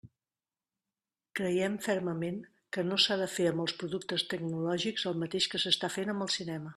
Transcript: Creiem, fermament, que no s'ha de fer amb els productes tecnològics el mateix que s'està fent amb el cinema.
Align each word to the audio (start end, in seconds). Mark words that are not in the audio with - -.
Creiem, 1.39 1.75
fermament, 1.87 2.39
que 2.77 2.85
no 2.89 2.97
s'ha 3.05 3.19
de 3.21 3.27
fer 3.35 3.47
amb 3.51 3.65
els 3.67 3.77
productes 3.83 4.25
tecnològics 4.35 5.09
el 5.13 5.21
mateix 5.25 5.51
que 5.53 5.63
s'està 5.65 5.95
fent 5.99 6.15
amb 6.15 6.27
el 6.27 6.37
cinema. 6.41 6.69